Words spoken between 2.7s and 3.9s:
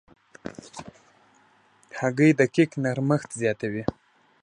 نرمښت زیاتوي.